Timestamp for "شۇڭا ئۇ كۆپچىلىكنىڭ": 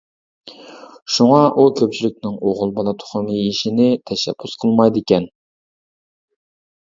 1.15-2.39